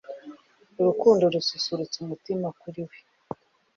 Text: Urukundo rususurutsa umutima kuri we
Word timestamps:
Urukundo 0.79 1.23
rususurutsa 1.33 1.97
umutima 2.05 2.47
kuri 2.61 2.81
we 2.87 2.97